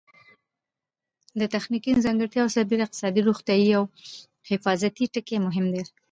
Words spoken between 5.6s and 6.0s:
دي.